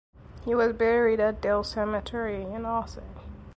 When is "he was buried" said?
0.45-1.19